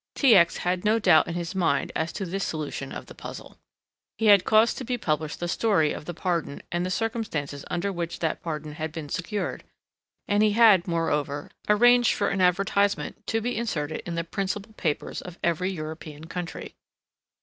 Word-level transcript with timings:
T. 0.15 0.33
X. 0.35 0.57
had 0.57 0.83
no 0.83 0.97
doubt 0.97 1.27
in 1.27 1.35
his 1.35 1.53
mind 1.53 1.91
as 1.95 2.11
to 2.13 2.25
this 2.25 2.43
solution 2.43 2.91
of 2.91 3.05
the 3.05 3.13
puzzle. 3.13 3.59
He 4.17 4.25
had 4.25 4.45
caused 4.45 4.79
to 4.79 4.83
be 4.83 4.97
published 4.97 5.39
the 5.39 5.47
story 5.47 5.93
of 5.93 6.05
the 6.05 6.13
pardon 6.15 6.63
and 6.71 6.83
the 6.83 6.89
circumstances 6.89 7.63
under 7.69 7.93
which 7.93 8.17
that 8.17 8.41
pardon 8.41 8.71
had 8.71 8.91
been 8.91 9.09
secured, 9.09 9.63
and 10.27 10.41
he 10.41 10.53
had, 10.53 10.87
moreover, 10.87 11.51
arranged 11.69 12.15
for 12.15 12.29
an 12.29 12.41
advertisement 12.41 13.27
to 13.27 13.41
be 13.41 13.55
inserted 13.55 14.01
in 14.07 14.15
the 14.15 14.23
principal 14.23 14.73
papers 14.73 15.21
of 15.21 15.37
every 15.43 15.69
European 15.69 16.25
country. 16.25 16.73